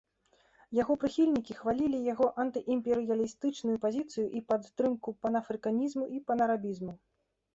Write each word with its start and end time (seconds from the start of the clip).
Яго 0.75 0.93
прыхільнікі 1.01 1.55
хвалілі 1.57 1.99
яго 2.13 2.25
антыімперыялістычную 2.43 3.75
пазіцыю 3.85 4.25
і 4.39 4.43
падтрымку 4.53 5.09
панафрыканізму 5.25 6.05
і 6.17 6.23
панарабізму. 6.31 6.93